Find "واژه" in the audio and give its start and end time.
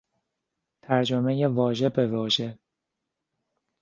1.45-1.89, 2.07-2.57